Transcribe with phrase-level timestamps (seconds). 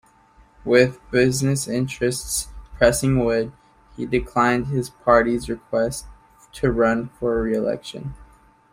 [0.65, 2.47] With business interests
[2.79, 3.51] pressing Wood,
[3.95, 6.07] he declined his party's request
[6.53, 8.15] to run for re-election.